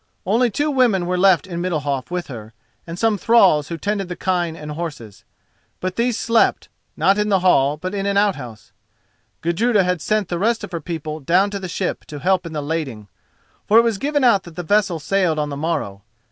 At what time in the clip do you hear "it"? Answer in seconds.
13.77-13.83